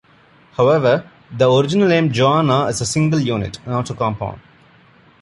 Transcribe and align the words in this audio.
However, 0.53 1.07
the 1.31 1.47
original 1.47 1.87
name 1.87 2.11
Joanna 2.11 2.63
is 2.65 2.81
a 2.81 2.87
single 2.87 3.19
unit, 3.19 3.59
not 3.67 3.87
a 3.91 3.93
compound. 3.93 4.41